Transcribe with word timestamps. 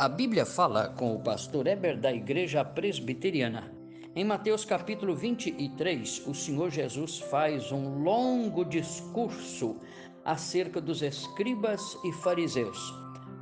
A 0.00 0.08
Bíblia 0.08 0.46
fala 0.46 0.88
com 0.88 1.14
o 1.14 1.20
pastor 1.20 1.66
Eber 1.66 2.00
da 2.00 2.10
Igreja 2.10 2.64
Presbiteriana. 2.64 3.70
Em 4.16 4.24
Mateus 4.24 4.64
capítulo 4.64 5.14
23, 5.14 6.26
o 6.26 6.32
Senhor 6.32 6.70
Jesus 6.70 7.18
faz 7.18 7.70
um 7.70 8.02
longo 8.02 8.64
discurso 8.64 9.76
acerca 10.24 10.80
dos 10.80 11.02
escribas 11.02 11.98
e 12.02 12.12
fariseus. 12.12 12.78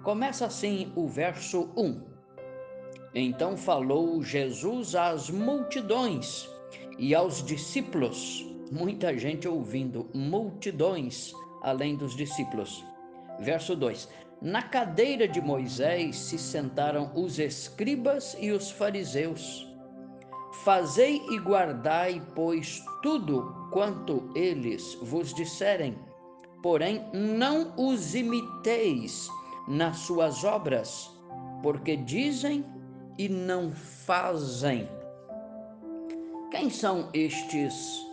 Começa 0.03 0.47
assim 0.47 0.93
o 0.97 1.07
verso 1.07 1.71
1. 1.77 2.03
Então 3.15 3.57
falou 3.57 4.21
Jesus 4.21 4.97
às 4.97 5.31
multidões 5.31 6.51
e 6.99 7.15
aos 7.15 7.41
discípulos, 7.41 8.45
muita 8.73 9.17
gente 9.17 9.47
ouvindo, 9.47 10.11
multidões 10.13 11.33
além 11.63 11.95
dos 11.95 12.17
discípulos. 12.17 12.85
Verso 13.39 13.77
2: 13.77 14.09
na 14.41 14.63
cadeira 14.63 15.27
de 15.27 15.41
Moisés 15.41 16.17
se 16.17 16.39
sentaram 16.39 17.11
os 17.15 17.39
escribas 17.39 18.37
e 18.39 18.53
os 18.53 18.71
fariseus. 18.71 19.67
Fazei 20.65 21.21
e 21.31 21.39
guardai, 21.39 22.23
pois, 22.35 22.83
tudo 23.03 23.69
quanto 23.73 24.31
eles 24.35 24.95
vos 25.03 25.35
disserem, 25.35 25.99
porém 26.63 27.05
não 27.13 27.75
os 27.77 28.15
imiteis 28.15 29.29
nas 29.67 29.99
suas 29.99 30.45
obras, 30.45 31.11
porque 31.63 31.97
dizem 31.97 32.65
e 33.19 33.29
não 33.29 33.73
fazem. 33.73 34.89
Quem 36.51 36.71
são 36.71 37.11
estes 37.13 38.07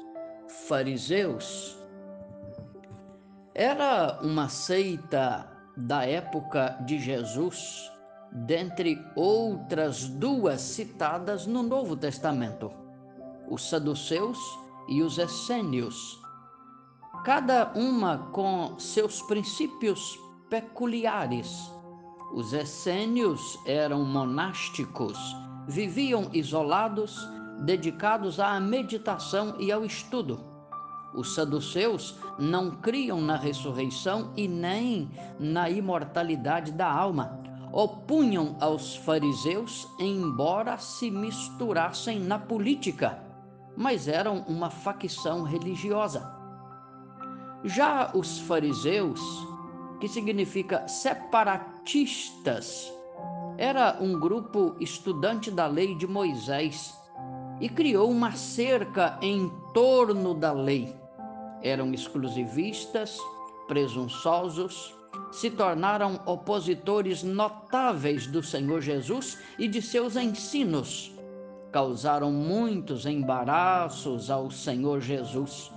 fariseus? 0.67 1.77
Era 3.53 4.19
uma 4.21 4.49
seita 4.49 5.54
da 5.75 6.05
época 6.05 6.77
de 6.85 6.97
Jesus, 6.99 7.91
dentre 8.31 9.03
outras 9.15 10.07
duas 10.07 10.61
citadas 10.61 11.45
no 11.45 11.63
Novo 11.63 11.95
Testamento, 11.95 12.71
os 13.49 13.69
saduceus 13.69 14.37
e 14.87 15.01
os 15.01 15.17
essênios, 15.17 16.19
cada 17.23 17.71
uma 17.75 18.29
com 18.31 18.77
seus 18.79 19.21
princípios 19.23 20.17
peculiares. 20.49 21.71
Os 22.33 22.53
essênios 22.53 23.57
eram 23.65 24.03
monásticos, 24.03 25.17
viviam 25.67 26.29
isolados, 26.33 27.27
dedicados 27.61 28.39
à 28.39 28.59
meditação 28.59 29.55
e 29.59 29.71
ao 29.71 29.85
estudo 29.85 30.54
os 31.15 31.33
saduceus 31.33 32.15
não 32.37 32.71
criam 32.71 33.21
na 33.21 33.37
ressurreição 33.37 34.33
e 34.35 34.47
nem 34.47 35.09
na 35.39 35.69
imortalidade 35.69 36.71
da 36.71 36.91
alma. 36.91 37.39
Opunham 37.71 38.55
aos 38.59 38.95
fariseus, 38.95 39.87
embora 39.99 40.77
se 40.77 41.11
misturassem 41.11 42.19
na 42.19 42.39
política, 42.39 43.19
mas 43.75 44.07
eram 44.07 44.45
uma 44.47 44.69
facção 44.69 45.43
religiosa. 45.43 46.33
Já 47.63 48.11
os 48.13 48.39
fariseus, 48.39 49.19
que 49.99 50.07
significa 50.07 50.87
separatistas, 50.87 52.91
era 53.57 53.97
um 53.99 54.19
grupo 54.19 54.75
estudante 54.79 55.49
da 55.49 55.67
lei 55.67 55.95
de 55.95 56.07
Moisés 56.07 56.93
e 57.59 57.69
criou 57.69 58.09
uma 58.09 58.33
cerca 58.33 59.17
em 59.21 59.49
torno 59.73 60.33
da 60.33 60.51
lei 60.51 61.04
eram 61.65 61.91
exclusivistas, 61.91 63.17
presunçosos, 63.67 64.93
se 65.31 65.49
tornaram 65.49 66.21
opositores 66.27 67.23
notáveis 67.23 68.27
do 68.27 68.43
Senhor 68.43 68.81
Jesus 68.81 69.39
e 69.57 69.67
de 69.67 69.81
seus 69.81 70.15
ensinos. 70.15 71.11
Causaram 71.71 72.31
muitos 72.31 73.07
embaraços 73.07 74.29
ao 74.29 74.51
Senhor 74.51 75.01
Jesus. 75.01 75.71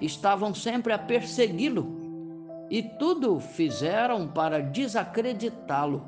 Estavam 0.00 0.54
sempre 0.54 0.94
a 0.94 0.98
persegui-lo 0.98 1.94
e 2.70 2.82
tudo 2.82 3.38
fizeram 3.38 4.26
para 4.26 4.60
desacreditá-lo. 4.60 6.06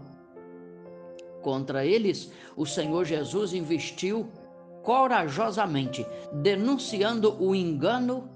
Contra 1.43 1.85
eles, 1.85 2.33
o 2.57 2.65
Senhor 2.65 3.05
Jesus 3.05 3.53
investiu 3.53 4.27
corajosamente, 4.83 6.07
denunciando 6.33 7.37
o 7.39 7.55
engano 7.55 8.31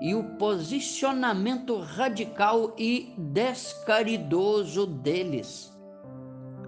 e 0.00 0.14
o 0.14 0.24
posicionamento 0.36 1.78
radical 1.78 2.74
e 2.76 3.14
descaridoso 3.16 4.86
deles. 4.86 5.72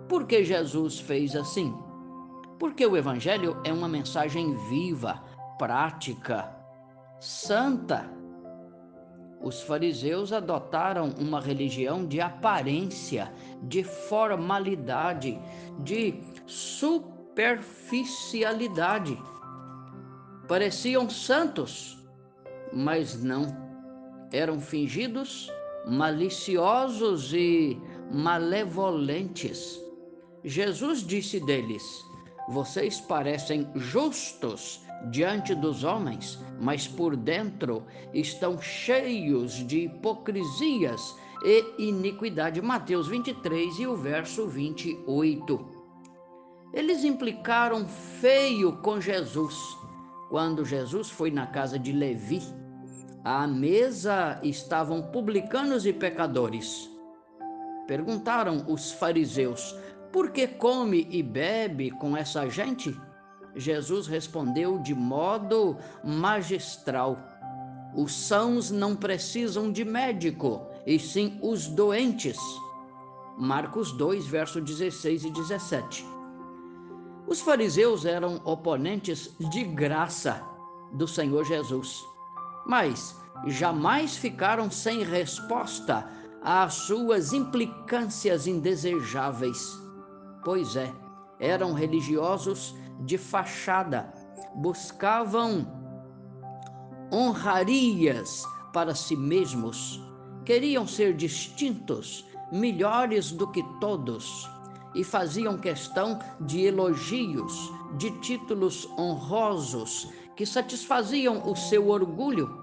Por 0.08 0.26
que 0.26 0.44
Jesus 0.44 1.00
fez 1.00 1.34
assim? 1.34 1.74
Porque 2.58 2.86
o 2.86 2.96
Evangelho 2.96 3.60
é 3.64 3.72
uma 3.72 3.88
mensagem 3.88 4.54
viva, 4.68 5.22
prática, 5.58 6.54
santa. 7.20 8.08
Os 9.40 9.62
fariseus 9.62 10.32
adotaram 10.32 11.10
uma 11.18 11.40
religião 11.40 12.06
de 12.06 12.20
aparência, 12.20 13.32
de 13.62 13.82
formalidade, 13.84 15.38
de 15.80 16.22
superficialidade. 16.46 19.18
Pareciam 20.48 21.10
santos, 21.10 21.95
mas 22.76 23.22
não. 23.22 23.46
Eram 24.30 24.60
fingidos, 24.60 25.50
maliciosos 25.86 27.32
e 27.32 27.80
malevolentes. 28.12 29.80
Jesus 30.44 31.00
disse 31.02 31.40
deles: 31.40 31.82
Vocês 32.50 33.00
parecem 33.00 33.66
justos 33.74 34.84
diante 35.10 35.54
dos 35.54 35.84
homens, 35.84 36.38
mas 36.60 36.86
por 36.86 37.16
dentro 37.16 37.82
estão 38.12 38.60
cheios 38.60 39.54
de 39.66 39.84
hipocrisias 39.84 41.16
e 41.44 41.88
iniquidade. 41.88 42.60
Mateus 42.60 43.08
23 43.08 43.78
e 43.78 43.86
o 43.86 43.96
verso 43.96 44.46
28. 44.46 45.76
Eles 46.74 47.04
implicaram 47.04 47.88
feio 47.88 48.76
com 48.82 49.00
Jesus 49.00 49.54
quando 50.28 50.64
Jesus 50.64 51.08
foi 51.08 51.30
na 51.30 51.46
casa 51.46 51.78
de 51.78 51.92
Levi, 51.92 52.42
à 53.26 53.44
mesa 53.44 54.38
estavam 54.44 55.02
publicanos 55.02 55.84
e 55.84 55.92
pecadores. 55.92 56.88
Perguntaram 57.88 58.64
os 58.68 58.92
fariseus: 58.92 59.74
Por 60.12 60.30
que 60.30 60.46
come 60.46 61.08
e 61.10 61.24
bebe 61.24 61.90
com 61.90 62.16
essa 62.16 62.48
gente? 62.48 62.96
Jesus 63.56 64.06
respondeu 64.06 64.78
de 64.78 64.94
modo 64.94 65.76
magistral: 66.04 67.18
Os 67.96 68.14
sãos 68.14 68.70
não 68.70 68.94
precisam 68.94 69.72
de 69.72 69.84
médico, 69.84 70.64
e 70.86 70.96
sim 70.96 71.36
os 71.42 71.66
doentes. 71.66 72.38
Marcos 73.36 73.90
2, 73.90 74.24
verso 74.28 74.60
16 74.60 75.24
e 75.24 75.30
17. 75.32 76.06
Os 77.26 77.40
fariseus 77.40 78.04
eram 78.04 78.40
oponentes 78.44 79.34
de 79.50 79.64
graça 79.64 80.40
do 80.92 81.08
Senhor 81.08 81.44
Jesus, 81.44 82.04
mas 82.66 83.16
jamais 83.46 84.16
ficaram 84.16 84.70
sem 84.70 85.02
resposta 85.02 86.08
às 86.42 86.74
suas 86.74 87.32
implicâncias 87.32 88.46
indesejáveis. 88.46 89.80
Pois 90.44 90.76
é, 90.76 90.92
eram 91.38 91.72
religiosos 91.72 92.74
de 93.00 93.18
fachada, 93.18 94.12
buscavam 94.56 95.66
honrarias 97.12 98.44
para 98.72 98.94
si 98.94 99.16
mesmos, 99.16 100.02
queriam 100.44 100.86
ser 100.86 101.14
distintos, 101.14 102.26
melhores 102.52 103.32
do 103.32 103.50
que 103.50 103.62
todos 103.80 104.48
e 104.94 105.04
faziam 105.04 105.58
questão 105.58 106.18
de 106.40 106.62
elogios, 106.62 107.70
de 107.98 108.10
títulos 108.20 108.88
honrosos 108.98 110.08
que 110.36 110.44
satisfaziam 110.44 111.50
o 111.50 111.56
seu 111.56 111.88
orgulho. 111.88 112.62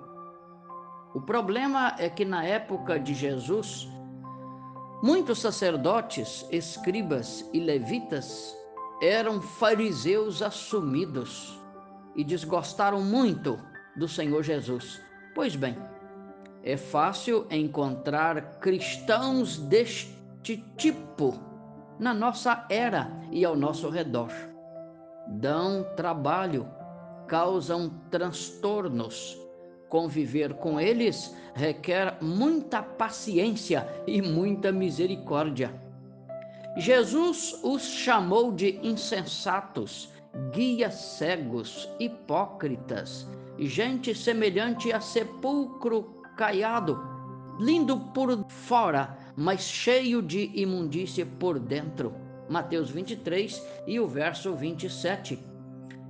O 1.13 1.19
problema 1.19 1.95
é 1.97 2.09
que 2.09 2.23
na 2.23 2.45
época 2.45 2.99
de 2.99 3.13
Jesus, 3.13 3.87
muitos 5.01 5.39
sacerdotes, 5.39 6.47
escribas 6.51 7.49
e 7.51 7.59
levitas 7.59 8.55
eram 9.01 9.41
fariseus 9.41 10.41
assumidos 10.41 11.59
e 12.15 12.23
desgostaram 12.23 13.01
muito 13.01 13.59
do 13.95 14.07
Senhor 14.07 14.43
Jesus. 14.43 15.01
Pois 15.35 15.55
bem, 15.55 15.77
é 16.63 16.77
fácil 16.77 17.45
encontrar 17.49 18.59
cristãos 18.59 19.57
deste 19.57 20.63
tipo 20.77 21.37
na 21.99 22.13
nossa 22.13 22.65
era 22.69 23.11
e 23.31 23.43
ao 23.43 23.55
nosso 23.55 23.89
redor. 23.89 24.31
Dão 25.27 25.83
trabalho, 25.95 26.67
causam 27.27 27.89
transtornos. 28.09 29.37
Conviver 29.89 30.55
com 30.55 30.79
eles 30.79 31.35
requer 31.53 32.17
muita 32.21 32.81
paciência 32.81 33.87
e 34.07 34.21
muita 34.21 34.71
misericórdia. 34.71 35.73
Jesus 36.77 37.59
os 37.63 37.83
chamou 37.83 38.51
de 38.51 38.79
insensatos, 38.81 40.11
guias 40.51 40.95
cegos, 40.95 41.87
hipócritas, 41.99 43.27
gente 43.59 44.15
semelhante 44.15 44.91
a 44.91 44.99
sepulcro 44.99 46.23
caiado, 46.35 46.99
lindo 47.59 47.99
por 48.13 48.43
fora, 48.49 49.15
mas 49.35 49.61
cheio 49.61 50.21
de 50.21 50.51
imundícia 50.55 51.27
por 51.39 51.59
dentro. 51.59 52.15
Mateus 52.49 52.89
23 52.89 53.63
e 53.85 53.99
o 53.99 54.07
verso 54.07 54.55
27. 54.55 55.39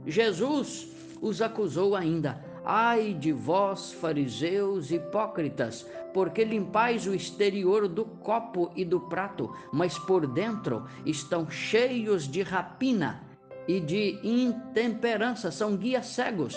Jesus 0.06 0.88
os 1.24 1.42
acusou 1.42 1.96
ainda: 1.96 2.44
Ai 2.66 3.14
de 3.14 3.32
vós, 3.32 3.94
fariseus 3.94 4.92
hipócritas, 4.92 5.88
porque 6.14 6.44
limpais 6.44 7.08
o 7.08 7.16
exterior 7.16 7.88
do 7.88 8.04
copo 8.04 8.70
e 8.76 8.84
do 8.84 9.00
prato, 9.00 9.56
mas 9.72 9.98
por 9.98 10.28
dentro 10.28 10.86
estão 11.06 11.50
cheios 11.50 12.28
de 12.28 12.42
rapina 12.42 13.24
e 13.68 13.80
de 13.80 14.20
intemperança, 14.22 15.50
são 15.50 15.78
guias 15.78 16.08
cegos. 16.08 16.56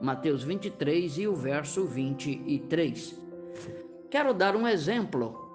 Mateus 0.00 0.42
23 0.42 1.18
e 1.18 1.28
o 1.28 1.34
verso 1.34 1.84
23. 1.84 3.14
Quero 4.10 4.34
dar 4.34 4.56
um 4.56 4.66
exemplo 4.66 5.48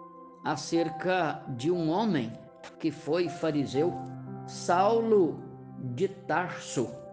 acerca 0.45 1.43
de 1.49 1.69
um 1.69 1.89
homem 1.89 2.31
que 2.79 2.91
foi 2.91 3.27
fariseu, 3.27 3.93
Saulo 4.47 5.43
de 5.79 6.07
Tarso. 6.07 7.04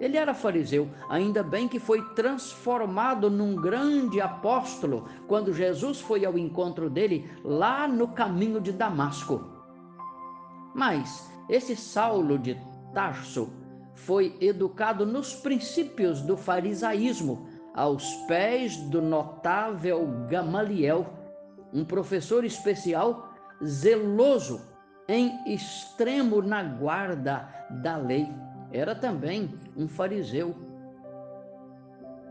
Ele 0.00 0.16
era 0.16 0.32
fariseu, 0.32 0.88
ainda 1.10 1.42
bem 1.42 1.68
que 1.68 1.78
foi 1.78 2.02
transformado 2.14 3.30
num 3.30 3.54
grande 3.54 4.18
apóstolo 4.18 5.06
quando 5.28 5.52
Jesus 5.52 6.00
foi 6.00 6.24
ao 6.24 6.38
encontro 6.38 6.88
dele 6.88 7.30
lá 7.44 7.86
no 7.86 8.08
caminho 8.08 8.60
de 8.60 8.72
Damasco. 8.72 9.44
Mas 10.74 11.30
esse 11.50 11.76
Saulo 11.76 12.38
de 12.38 12.56
Tarso 12.94 13.52
foi 13.94 14.36
educado 14.40 15.04
nos 15.04 15.34
princípios 15.34 16.22
do 16.22 16.36
farisaísmo, 16.36 17.46
aos 17.74 18.04
pés 18.26 18.76
do 18.76 19.02
notável 19.02 20.06
Gamaliel, 20.28 21.06
um 21.72 21.84
professor 21.84 22.44
especial 22.44 23.34
zeloso 23.62 24.62
em 25.06 25.52
extremo 25.52 26.40
na 26.40 26.62
guarda 26.62 27.48
da 27.82 27.96
lei. 27.96 28.28
Era 28.72 28.94
também 28.94 29.58
um 29.76 29.88
fariseu. 29.88 30.54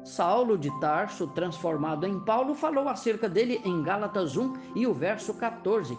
Saulo 0.04 0.58
de 0.58 0.72
Tarso, 0.80 1.28
transformado 1.28 2.06
em 2.06 2.20
Paulo, 2.22 2.56
falou 2.56 2.88
acerca 2.88 3.28
dele 3.28 3.62
em 3.66 3.84
Gálatas 3.84 4.38
1 4.38 4.54
e 4.76 4.88
o 4.88 4.94
verso 4.94 5.34
14. 5.34 5.98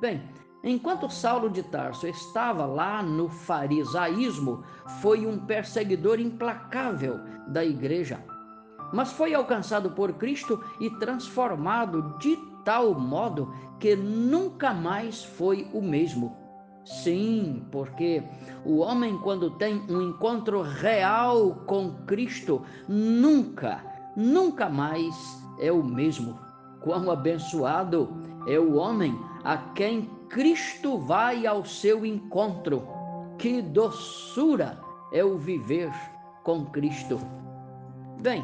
Bem, 0.00 0.22
enquanto 0.62 1.10
Saulo 1.10 1.50
de 1.50 1.62
Tarso 1.64 2.06
estava 2.06 2.64
lá 2.64 3.02
no 3.02 3.28
farisaísmo, 3.28 4.62
foi 5.00 5.26
um 5.26 5.44
perseguidor 5.44 6.20
implacável 6.20 7.18
da 7.48 7.64
igreja, 7.64 8.24
mas 8.92 9.12
foi 9.12 9.34
alcançado 9.34 9.90
por 9.90 10.12
Cristo 10.14 10.62
e 10.80 10.88
transformado 10.98 12.16
de 12.18 12.36
tal 12.64 12.94
modo 12.94 13.52
que 13.80 13.96
nunca 13.96 14.72
mais 14.72 15.24
foi 15.24 15.68
o 15.72 15.82
mesmo. 15.82 16.37
Sim, 16.88 17.66
porque 17.70 18.22
o 18.64 18.78
homem, 18.78 19.18
quando 19.18 19.50
tem 19.50 19.84
um 19.90 20.00
encontro 20.00 20.62
real 20.62 21.54
com 21.66 21.92
Cristo, 22.06 22.62
nunca, 22.88 23.84
nunca 24.16 24.70
mais 24.70 25.14
é 25.60 25.70
o 25.70 25.82
mesmo. 25.84 26.38
Quão 26.80 27.10
abençoado 27.10 28.08
é 28.46 28.58
o 28.58 28.76
homem 28.76 29.14
a 29.44 29.58
quem 29.74 30.08
Cristo 30.30 30.98
vai 30.98 31.46
ao 31.46 31.62
seu 31.62 32.06
encontro. 32.06 32.88
Que 33.38 33.60
doçura 33.60 34.80
é 35.12 35.22
o 35.22 35.36
viver 35.36 35.92
com 36.42 36.64
Cristo. 36.66 37.20
Bem, 38.22 38.42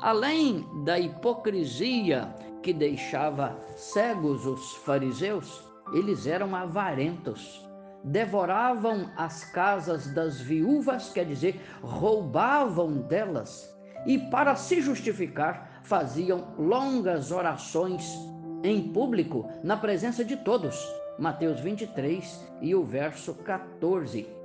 além 0.00 0.64
da 0.84 0.96
hipocrisia 0.98 2.32
que 2.62 2.72
deixava 2.72 3.58
cegos 3.74 4.46
os 4.46 4.74
fariseus, 4.76 5.60
eles 5.92 6.26
eram 6.26 6.54
avarentos. 6.54 7.68
Devoravam 8.02 9.10
as 9.16 9.44
casas 9.44 10.12
das 10.12 10.40
viúvas, 10.40 11.10
quer 11.12 11.26
dizer, 11.26 11.60
roubavam 11.82 13.02
delas, 13.02 13.74
e 14.06 14.18
para 14.18 14.56
se 14.56 14.80
justificar, 14.80 15.80
faziam 15.82 16.54
longas 16.58 17.30
orações 17.30 18.18
em 18.62 18.92
público, 18.92 19.48
na 19.62 19.76
presença 19.76 20.24
de 20.24 20.36
todos. 20.36 20.82
Mateus 21.18 21.60
23 21.60 22.48
e 22.62 22.74
o 22.74 22.82
verso 22.82 23.34
14 23.34 24.40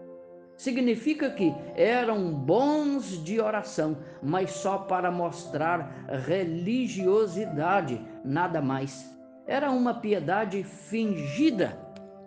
significa 0.57 1.29
que 1.29 1.53
eram 1.75 2.33
bons 2.33 3.23
de 3.23 3.39
oração, 3.39 3.97
mas 4.21 4.51
só 4.51 4.77
para 4.79 5.11
mostrar 5.11 6.05
religiosidade, 6.25 8.01
nada 8.23 8.61
mais. 8.61 9.13
Era 9.45 9.69
uma 9.71 9.95
piedade 9.95 10.63
fingida, 10.63 11.77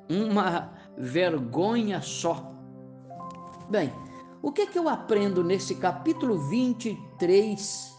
uma 0.09 0.78
vergonha 0.99 2.01
só. 2.01 2.53
Bem, 3.71 3.93
o 4.43 4.51
que, 4.51 4.63
é 4.63 4.67
que 4.67 4.79
eu 4.79 4.89
aprendo 4.89 5.45
nesse 5.45 5.77
capítulo 5.77 6.39
23 6.49 7.97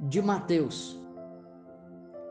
de 0.00 0.22
Mateus? 0.22 0.98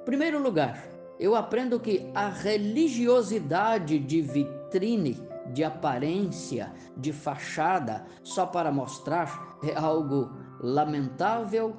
Primeiro 0.05 0.41
lugar, 0.41 0.83
eu 1.19 1.35
aprendo 1.35 1.79
que 1.79 2.09
a 2.15 2.29
religiosidade 2.29 3.99
de 3.99 4.21
vitrine 4.21 5.29
de 5.53 5.63
aparência, 5.63 6.71
de 6.95 7.11
fachada, 7.11 8.05
só 8.23 8.45
para 8.45 8.71
mostrar, 8.71 9.57
é 9.63 9.75
algo 9.75 10.31
lamentável, 10.61 11.75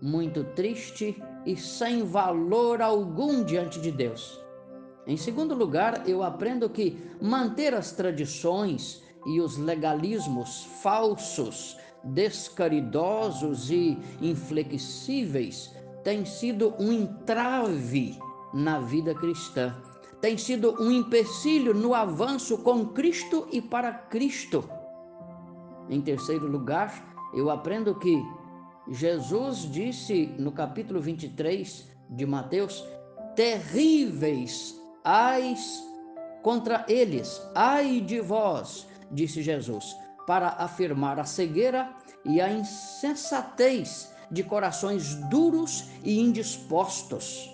muito 0.00 0.44
triste 0.44 1.22
e 1.44 1.56
sem 1.56 2.04
valor 2.04 2.80
algum 2.80 3.44
diante 3.44 3.80
de 3.80 3.90
Deus. 3.90 4.47
Em 5.08 5.16
segundo 5.16 5.54
lugar, 5.54 6.08
eu 6.08 6.22
aprendo 6.22 6.70
que 6.70 6.96
manter 7.20 7.74
as 7.74 7.90
tradições 7.90 9.02
e 9.26 9.40
os 9.40 9.56
legalismos 9.56 10.64
falsos, 10.80 11.76
descaridosos 12.04 13.70
e 13.70 13.98
inflexíveis 14.22 15.74
tem 16.04 16.24
sido 16.24 16.74
um 16.78 16.92
entrave 16.92 18.16
na 18.54 18.78
vida 18.78 19.12
cristã 19.14 19.74
tem 20.20 20.36
sido 20.36 20.74
um 20.80 20.90
empecilho 20.90 21.72
no 21.72 21.94
avanço 21.94 22.58
com 22.58 22.86
Cristo 22.86 23.46
e 23.52 23.60
para 23.60 23.92
Cristo. 23.92 24.68
Em 25.88 26.00
terceiro 26.00 26.46
lugar, 26.46 27.30
eu 27.32 27.50
aprendo 27.50 27.94
que 27.94 28.20
Jesus 28.88 29.70
disse 29.70 30.26
no 30.38 30.50
capítulo 30.50 31.00
23 31.00 31.88
de 32.10 32.26
Mateus: 32.26 32.84
terríveis 33.36 34.77
ais 35.08 35.82
contra 36.42 36.84
eles, 36.86 37.40
ai 37.54 38.00
de 38.00 38.20
vós, 38.20 38.86
disse 39.10 39.42
Jesus, 39.42 39.96
para 40.26 40.48
afirmar 40.48 41.18
a 41.18 41.24
cegueira 41.24 41.90
e 42.26 42.42
a 42.42 42.52
insensatez 42.52 44.12
de 44.30 44.42
corações 44.42 45.14
duros 45.30 45.86
e 46.04 46.20
indispostos. 46.20 47.50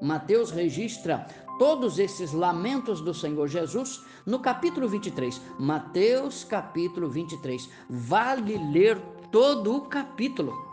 Mateus 0.00 0.52
registra 0.52 1.26
todos 1.58 1.98
esses 1.98 2.32
lamentos 2.32 3.00
do 3.00 3.12
Senhor 3.12 3.48
Jesus 3.48 4.00
no 4.24 4.38
capítulo 4.38 4.88
23. 4.88 5.40
Mateus, 5.58 6.44
capítulo 6.44 7.08
23. 7.08 7.68
Vale 7.90 8.56
ler 8.72 9.00
todo 9.32 9.74
o 9.74 9.80
capítulo. 9.82 10.67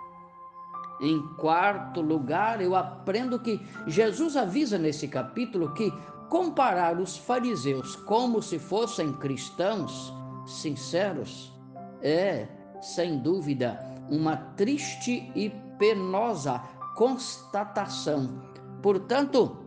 Em 1.01 1.21
quarto 1.35 2.01
lugar, 2.01 2.61
eu 2.61 2.75
aprendo 2.75 3.39
que 3.39 3.59
Jesus 3.85 4.37
avisa 4.37 4.77
nesse 4.77 5.07
capítulo 5.07 5.73
que 5.73 5.93
comparar 6.29 6.99
os 6.99 7.17
fariseus 7.17 7.95
como 7.97 8.41
se 8.41 8.57
fossem 8.57 9.11
cristãos 9.13 10.13
sinceros 10.45 11.53
é, 12.01 12.47
sem 12.81 13.19
dúvida, 13.19 13.79
uma 14.09 14.37
triste 14.37 15.31
e 15.35 15.49
penosa 15.77 16.59
constatação. 16.95 18.41
Portanto, 18.81 19.57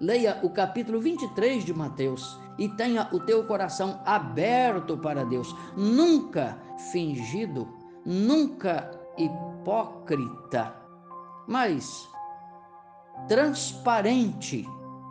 leia 0.00 0.40
o 0.42 0.50
capítulo 0.50 1.00
23 1.00 1.64
de 1.64 1.72
Mateus 1.72 2.38
e 2.58 2.68
tenha 2.68 3.08
o 3.12 3.20
teu 3.20 3.44
coração 3.44 4.00
aberto 4.04 4.96
para 4.98 5.24
Deus, 5.24 5.54
nunca 5.76 6.58
fingido, 6.90 7.68
nunca 8.04 8.90
hipócrita, 9.66 10.72
mas 11.48 12.08
transparente, 13.26 14.64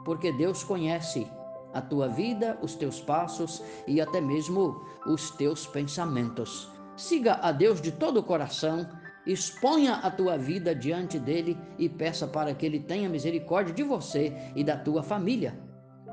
porque 0.05 0.31
Deus 0.31 0.63
conhece 0.63 1.27
a 1.73 1.81
tua 1.81 2.07
vida, 2.07 2.57
os 2.61 2.73
teus 2.73 3.01
passos 3.01 3.61
e 3.85 3.99
até 3.99 4.21
mesmo 4.21 4.81
os 5.05 5.29
teus 5.31 5.67
pensamentos. 5.67 6.71
Siga 6.95 7.33
a 7.41 7.51
Deus 7.51 7.81
de 7.81 7.91
todo 7.91 8.21
o 8.21 8.23
coração 8.23 8.87
Exponha 9.25 9.95
a 9.95 10.11
tua 10.11 10.37
vida 10.37 10.75
diante 10.75 11.17
dele 11.17 11.57
e 11.79 11.89
peça 11.89 12.27
para 12.27 12.53
que 12.53 12.63
ele 12.63 12.79
tenha 12.79 13.09
misericórdia 13.09 13.73
de 13.73 13.81
você 13.81 14.31
e 14.55 14.63
da 14.63 14.77
tua 14.77 15.01
família. 15.01 15.57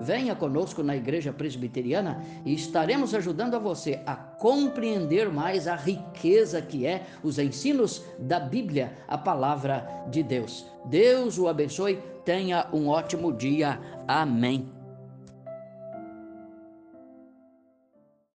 Venha 0.01 0.35
conosco 0.35 0.83
na 0.83 0.97
Igreja 0.97 1.33
Presbiteriana 1.33 2.25
e 2.45 2.55
estaremos 2.55 3.15
ajudando 3.15 3.55
a 3.55 3.59
você 3.59 4.01
a 4.07 4.17
compreender 4.17 5.31
mais 5.31 5.69
a 5.69 5.77
riqueza 5.77 6.61
que 6.61 6.87
é 6.87 7.07
os 7.23 7.39
ensinos 7.39 8.05
da 8.19 8.41
Bíblia, 8.41 8.93
a 9.07 9.17
palavra 9.17 9.87
de 10.11 10.23
Deus. 10.23 10.67
Deus 10.87 11.39
o 11.39 11.47
abençoe, 11.47 12.01
tenha 12.25 12.67
um 12.73 12.89
ótimo 12.89 13.33
dia. 13.33 13.79
Amém. 14.09 14.82